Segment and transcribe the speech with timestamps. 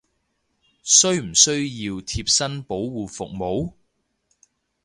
[0.81, 1.51] 需唔需
[1.83, 3.73] 要貼身保護服務！？